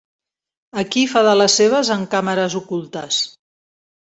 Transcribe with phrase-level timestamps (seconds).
[0.83, 3.21] Aquí fa de les seves amb càmeres ocultes.